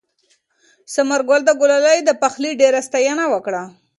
[0.93, 3.63] ثمرګل د ګلالۍ د پخلي ډېره ستاینه وکړه.